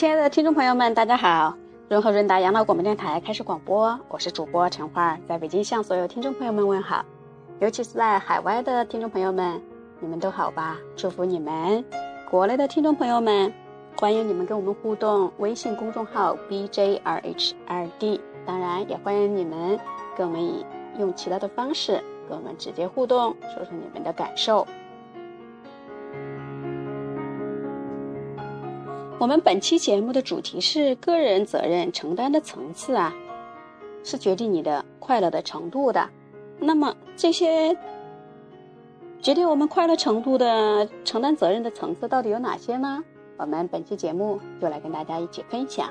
[0.00, 1.54] 亲爱的听众朋友们，大家好！
[1.90, 7.04] 润和润达养老广播电台开始广播，我是主播陈花，在北京向所有听众朋友们问好，
[7.58, 9.60] 尤其是在海外的听众朋友们，
[10.00, 10.78] 你们都好吧？
[10.96, 11.84] 祝福你们！
[12.30, 13.52] 国内的听众朋友们，
[13.98, 19.78] 欢迎你们跟我们互动，微信公众号 bjrh2d，当然也欢迎你们
[20.16, 20.64] 跟我们以
[20.98, 24.66] 用其他的方式跟我们直接互动，说说你们的感受。
[29.20, 33.14] 我们本期节目的主题是个人责任承担的层次啊，
[34.02, 36.08] 是决定你的快乐的程度的。
[36.58, 37.76] 那么这些
[39.20, 43.04] 决定我们快乐程度的承担责任的层次到底有哪些呢？
[43.36, 45.90] 我们本期节目就来跟大家一起分享。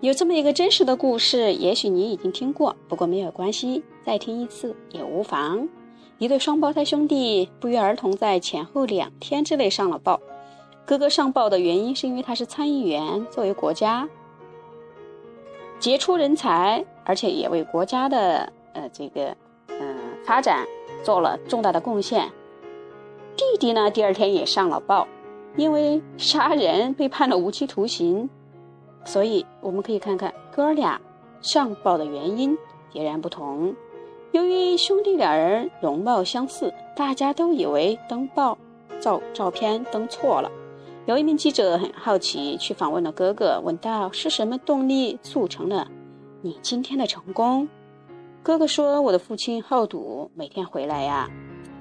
[0.00, 5.68] 有这么一个真实的故事，也许你已经听过，不过没有关系，再听一次也无妨。
[6.18, 10.18] 一对双胞胎兄弟不约而同在前后两天之内上了报。
[10.84, 14.08] 哥哥上报的原因是因为他是参议员，作为国家
[15.78, 19.36] 杰出人才，而且也为国家的呃这个
[19.68, 20.66] 嗯发展
[21.02, 22.30] 做了重大的贡献。
[23.36, 25.06] 弟弟呢，第二天也上了报，
[25.56, 28.30] 因为杀人被判了无期徒刑。
[29.04, 31.00] 所以我们可以看看哥俩
[31.42, 32.56] 上报的原因
[32.90, 33.74] 截然不同。
[34.36, 38.58] 由于兄弟俩人容貌相似，大家都以为登报
[39.00, 40.52] 照照片登错了。
[41.06, 45.88] 有一名记者很好奇，去访问了哥哥，问道：“是什么动力促成了
[46.42, 47.66] 你今天的成功？”
[48.44, 51.30] 哥哥说：“我的父亲好赌，每天回来呀，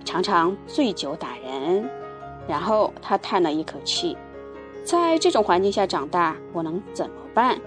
[0.06, 1.84] 常常醉酒打人。”
[2.48, 4.16] 然后他叹了一口气
[4.86, 7.60] ：“在这种环境下长大，我能怎么办？”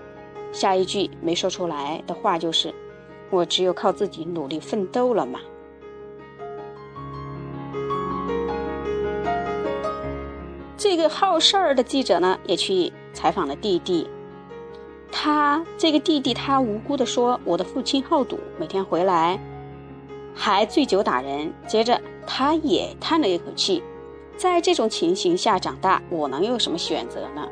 [0.50, 2.72] 下一句没说出来的话就是。
[3.30, 5.40] 我只有靠自己努力奋斗了嘛。
[10.76, 14.08] 这个好事儿的记者呢，也去采访了弟弟。
[15.10, 19.41] 他这个弟弟，他无辜的说：“我的父亲好赌，每天回来
[20.34, 23.82] 还醉酒打人。”接着，他也叹了一口气
[24.36, 27.48] ：“在这种情形下长大，我能有什么选择呢？”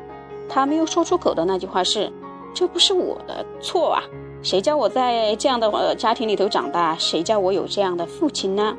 [0.47, 2.09] 他没有说出口的那句话是
[2.55, 4.03] ：“这不是我的错啊。”
[4.43, 6.95] 谁叫我在这样的呃家庭里头长大？
[6.97, 8.77] 谁叫我有这样的父亲呢？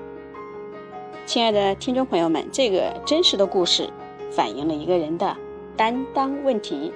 [1.27, 3.91] 亲爱的听众朋友们，这个真实的故事
[4.31, 5.37] 反映了一个人的
[5.77, 6.91] 担当问题，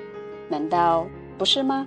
[0.48, 1.06] 难道
[1.36, 1.86] 不是吗？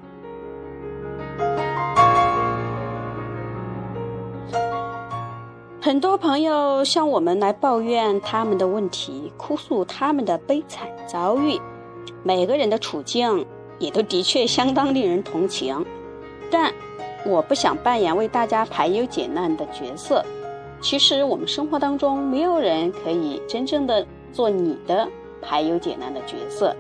[5.81, 11.59] 很多朋友向我们来抱怨他们的问题，哭诉他们的悲惨遭遇，
[12.21, 13.45] 每个人的处境
[13.79, 15.83] 也都的确相当令人同情。
[16.51, 16.73] 但
[17.25, 20.23] 我不想扮演为大家排忧解难的角色。
[20.81, 25.07] 其实我们生活当中没有人可以真正的做你的
[25.41, 26.75] 排忧解难的角色。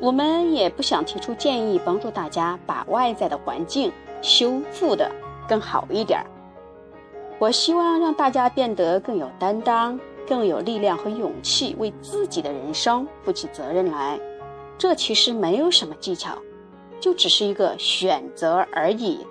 [0.00, 5.10] 我们也不想提出建议，帮助大家把外在的环境修复的
[5.48, 6.26] 更好一点儿。
[7.38, 9.98] 我希望让大家变得更有担当，
[10.28, 14.18] 更有力量和勇气，为自己的人生负起责任来。
[14.76, 16.36] 这其实没有什么技巧。
[17.06, 19.24] 就只是一个选择而已。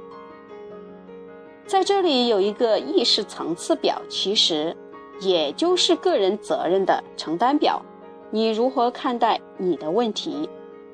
[1.67, 4.73] 在这里有一个意识层次表，其实
[5.19, 7.83] 也就是个人责任的承担表。
[8.31, 10.49] 你如何看待你的问题？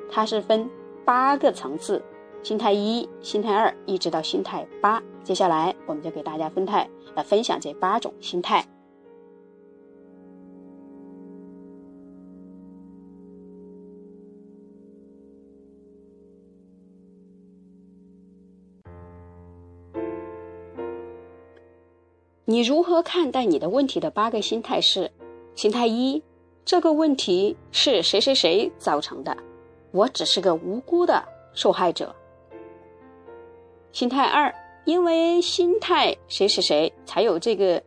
[0.10, 0.68] 它是分
[1.06, 2.02] 八个层次：
[2.42, 5.00] 心态一、心态二，一直到心态八。
[5.24, 8.66] 接下来我们就给大家分态来分享这八种心态。
[22.62, 25.12] 你如何看待你的问题的八个心态是：
[25.56, 26.22] 心态一，
[26.64, 29.36] 这个问题是谁谁谁造成的，
[29.90, 32.16] 我只是个无辜的受害者。
[33.92, 34.54] 心态二，
[34.86, 37.82] 因为心态谁谁谁才有这个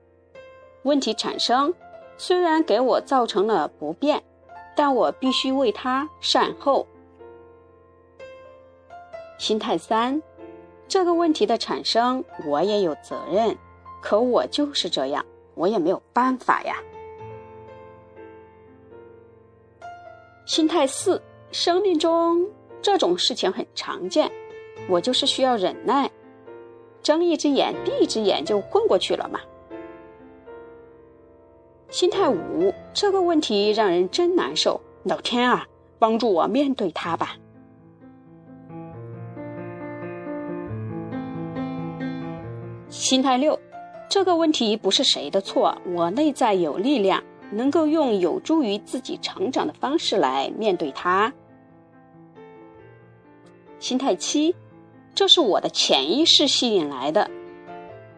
[0.82, 1.72] 问题产生，
[2.18, 4.20] 虽然给我造成了不便，
[4.74, 6.84] 但我必须为他善后。
[9.38, 10.20] 心态三，
[10.88, 13.56] 这个问题的产生我也有责任。
[14.04, 15.24] 可我就是这样，
[15.54, 16.76] 我也没有办法呀。
[20.44, 22.46] 心态四，生命中
[22.82, 24.30] 这种事情很常见，
[24.90, 26.10] 我就是需要忍耐，
[27.02, 29.40] 睁一只眼闭一只眼就混过去了嘛。
[31.88, 35.66] 心态五，这个问题让人真难受，老天啊，
[35.98, 37.36] 帮助我面对它吧。
[42.90, 43.58] 心态六。
[44.14, 47.20] 这个问题不是谁的错，我内在有力量，
[47.50, 51.32] 能够用有助于自己成长的方式来面对它。
[53.80, 54.54] 心态七，
[55.16, 57.28] 这是我的潜意识吸引来的，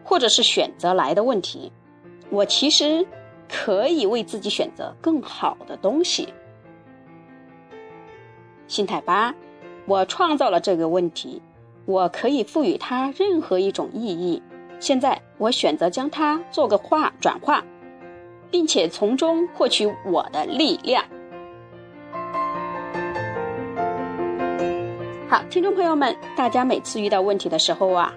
[0.03, 1.71] 或者是选择来的问题。
[2.29, 3.03] 我其实
[3.49, 6.31] 可以为自己选择更好的东西。
[8.67, 9.33] 心态八，
[9.87, 11.41] 我创造了这个问题，
[11.85, 14.39] 我可以赋予它任何一种意义。
[14.79, 17.63] 现在我选择将它做个化转化，
[18.51, 21.03] 并且从中获取我的力量。
[25.29, 28.13] 好，听众朋友们，大家每次遇到问题的时候啊，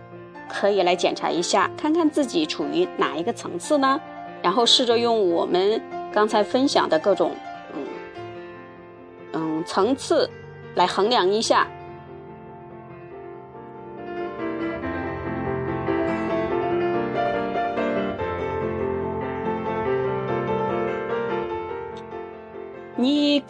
[0.49, 4.01] 可以来检查一下，看看自己处于哪一个层次呢？
[4.43, 5.81] 然后试着用我们
[6.13, 7.33] 刚才分享的各种
[7.75, 7.83] 嗯
[9.33, 10.31] 嗯层次。
[10.77, 11.67] 来衡量一下，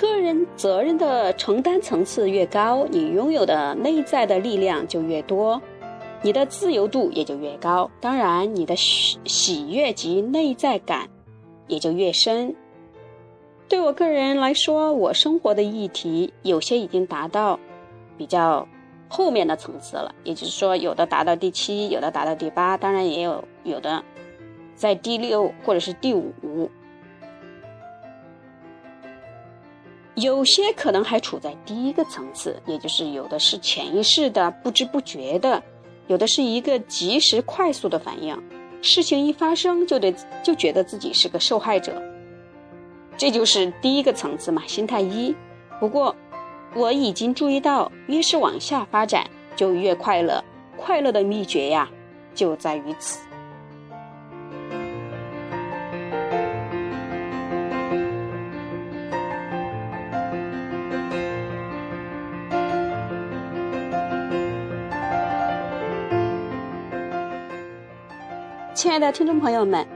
[0.01, 5.61] 个人责任的承担层次越高，你拥有的内在的力量就越多，
[6.23, 7.91] 你的自由度也就越高。
[8.01, 11.07] 当然，你的喜喜悦及内在感
[11.67, 12.57] 也就越深。
[13.69, 17.61] 对我个人来说，我生活的议题有些已经达到
[18.17, 18.67] 比较
[19.07, 24.03] 后面的层次了，也就是说，有的达到第七，有的达到第八，当然也有有的
[24.75, 26.71] 在第六或者是第五，
[30.21, 35.63] 有些可能还处在第一个层次，也就是有的是潜意识的、不知不觉的，
[36.09, 38.37] 有的是一个及时快速的反应，
[38.83, 42.03] 事情一发生就得就觉得自己是个受害者。
[43.17, 45.35] 这就是第一个层次嘛，心态一。
[45.79, 46.15] 不过，
[46.75, 50.43] 我已经注意到，越是往下发展，就越快乐。
[50.77, 51.89] 快乐的秘诀呀，
[52.35, 53.21] 就在于此。
[68.91, 69.87] 亲爱的听众朋友们。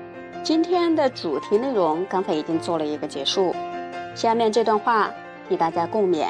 [0.45, 3.53] 今天的主题内容刚才已经做了一个结束，
[4.15, 5.13] 下面这段话
[5.49, 6.29] 与大家共勉。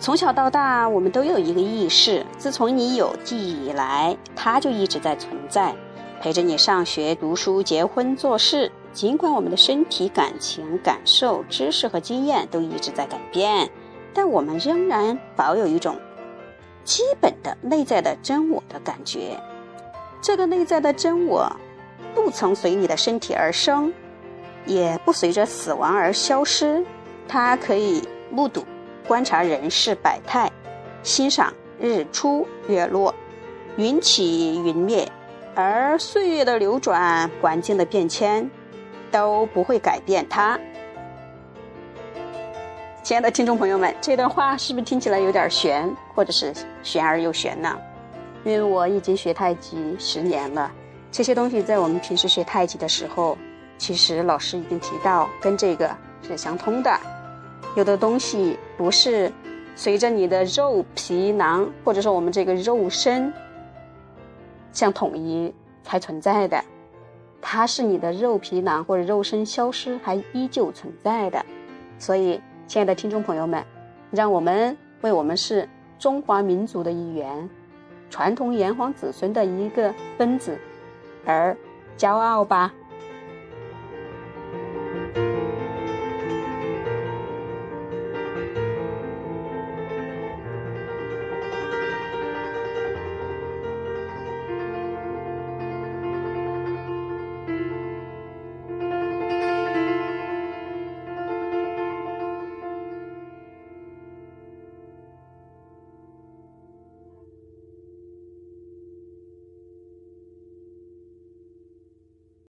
[0.00, 5.72] 从小到大，我们都有一个意识，自从你有记忆以来，它就一直在存在，
[6.20, 8.72] 陪着你上学、读书、结婚、做事。
[8.92, 13.70] 尽管我们的身体、感情、感受、知识和经验都一直在改变，
[14.12, 15.96] 但我们仍然保有一种
[16.82, 19.38] 基本的内在的真我的感觉。
[20.20, 21.50] 这个内在的真我，
[22.14, 23.92] 不曾随你的身体而生，
[24.66, 26.84] 也不随着死亡而消失。
[27.26, 28.64] 它可以目睹、
[29.06, 30.50] 观察人世百态，
[31.02, 33.14] 欣赏日出月落、
[33.76, 35.10] 云起云灭，
[35.54, 38.50] 而岁月的流转、环境的变迁，
[39.10, 40.58] 都不会改变它。
[43.02, 47.78] 亲爱的听众朋友们，这段话是不是听起来有点悬，或者是悬而又悬呢？
[48.44, 50.70] 因为我已经学太极十年了，
[51.10, 53.36] 这些东西在我们平时学太极的时候，
[53.76, 56.90] 其实老师已经提到，跟这个是相通的。
[57.76, 59.30] 有的东西不是
[59.76, 63.32] 随着你的肉皮囊，或者说我们这个肉身
[64.72, 65.52] 相统一
[65.82, 66.64] 才存在的，
[67.40, 71.44] 它是你的肉皮囊或者肉身消失还依旧存在的。
[71.98, 73.64] 所以，亲爱的听众朋友们，
[74.10, 75.68] 让我们为我们是
[75.98, 77.48] 中华民族的一员。
[78.10, 80.58] 传统炎黄子孙的一个分子，
[81.24, 81.56] 而
[81.96, 82.72] 骄傲吧。